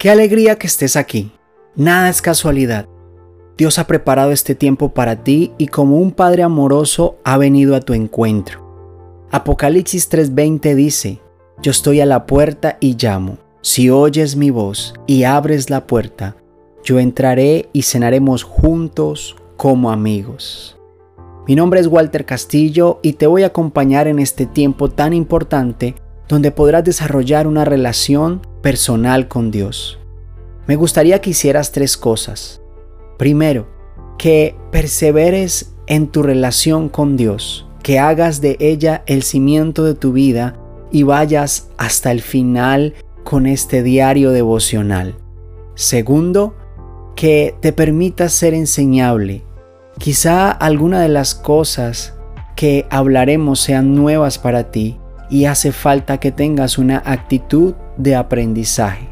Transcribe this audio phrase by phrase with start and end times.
[0.00, 1.30] Qué alegría que estés aquí.
[1.76, 2.88] Nada es casualidad.
[3.58, 7.80] Dios ha preparado este tiempo para ti y como un Padre amoroso ha venido a
[7.80, 9.26] tu encuentro.
[9.30, 11.20] Apocalipsis 3:20 dice,
[11.60, 13.36] Yo estoy a la puerta y llamo.
[13.60, 16.34] Si oyes mi voz y abres la puerta,
[16.82, 20.78] yo entraré y cenaremos juntos como amigos.
[21.46, 25.94] Mi nombre es Walter Castillo y te voy a acompañar en este tiempo tan importante
[26.26, 29.99] donde podrás desarrollar una relación personal con Dios.
[30.70, 32.62] Me gustaría que hicieras tres cosas.
[33.18, 33.66] Primero,
[34.18, 40.12] que perseveres en tu relación con Dios, que hagas de ella el cimiento de tu
[40.12, 40.60] vida
[40.92, 45.16] y vayas hasta el final con este diario devocional.
[45.74, 46.54] Segundo,
[47.16, 49.42] que te permitas ser enseñable.
[49.98, 52.14] Quizá alguna de las cosas
[52.54, 59.08] que hablaremos sean nuevas para ti y hace falta que tengas una actitud de aprendizaje.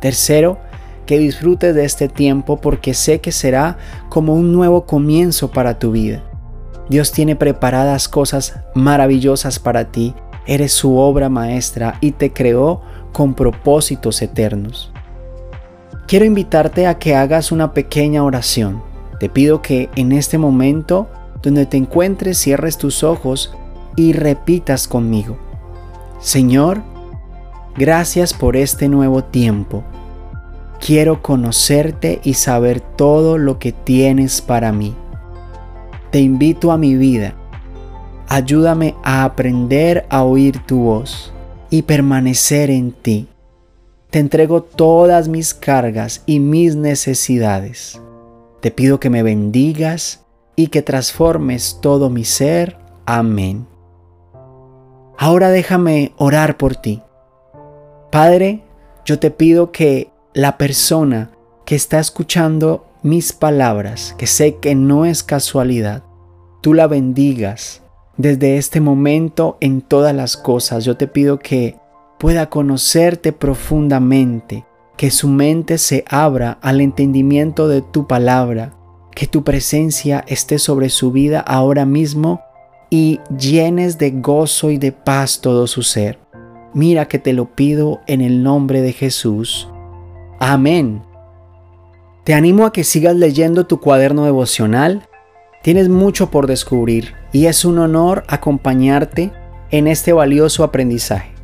[0.00, 0.58] Tercero,
[1.06, 5.92] que disfrutes de este tiempo porque sé que será como un nuevo comienzo para tu
[5.92, 6.22] vida.
[6.88, 10.14] Dios tiene preparadas cosas maravillosas para ti,
[10.46, 14.92] eres su obra maestra y te creó con propósitos eternos.
[16.06, 18.82] Quiero invitarte a que hagas una pequeña oración.
[19.18, 21.08] Te pido que en este momento,
[21.42, 23.52] donde te encuentres, cierres tus ojos
[23.96, 25.38] y repitas conmigo.
[26.20, 26.82] Señor,
[27.76, 29.82] gracias por este nuevo tiempo.
[30.86, 34.94] Quiero conocerte y saber todo lo que tienes para mí.
[36.12, 37.34] Te invito a mi vida.
[38.28, 41.32] Ayúdame a aprender a oír tu voz
[41.70, 43.26] y permanecer en ti.
[44.10, 48.00] Te entrego todas mis cargas y mis necesidades.
[48.60, 52.78] Te pido que me bendigas y que transformes todo mi ser.
[53.06, 53.66] Amén.
[55.18, 57.02] Ahora déjame orar por ti.
[58.12, 58.62] Padre,
[59.04, 61.30] yo te pido que la persona
[61.64, 66.02] que está escuchando mis palabras, que sé que no es casualidad,
[66.60, 67.80] tú la bendigas
[68.18, 70.84] desde este momento en todas las cosas.
[70.84, 71.76] Yo te pido que
[72.18, 74.66] pueda conocerte profundamente,
[74.98, 78.76] que su mente se abra al entendimiento de tu palabra,
[79.14, 82.42] que tu presencia esté sobre su vida ahora mismo
[82.90, 86.18] y llenes de gozo y de paz todo su ser.
[86.74, 89.70] Mira que te lo pido en el nombre de Jesús.
[90.38, 91.02] Amén.
[92.24, 95.08] Te animo a que sigas leyendo tu cuaderno devocional.
[95.62, 99.32] Tienes mucho por descubrir y es un honor acompañarte
[99.70, 101.36] en este valioso aprendizaje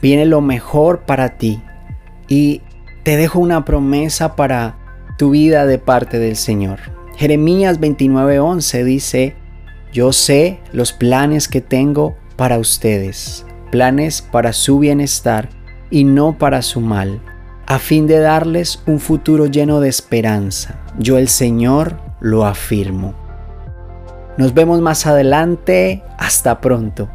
[0.00, 1.60] viene lo mejor para ti.
[2.28, 2.62] Y
[3.02, 4.76] te dejo una promesa para
[5.18, 6.78] tu vida de parte del Señor.
[7.16, 9.36] Jeremías 29:11 dice,
[9.92, 15.48] yo sé los planes que tengo para ustedes, planes para su bienestar
[15.90, 17.20] y no para su mal,
[17.70, 20.80] a fin de darles un futuro lleno de esperanza.
[20.98, 23.14] Yo el Señor lo afirmo.
[24.36, 26.02] Nos vemos más adelante.
[26.18, 27.08] Hasta pronto.